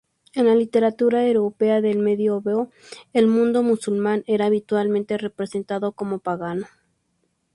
En 0.33 0.47
la 0.47 0.55
literatura 0.55 1.27
europea 1.27 1.79
del 1.79 1.99
medioevo, 1.99 2.71
el 3.13 3.27
mundo 3.27 3.61
musulmán 3.61 4.23
era 4.25 4.47
habitualmente 4.47 5.15
representado 5.19 5.91
como 5.91 6.17
pagano. 6.17 6.65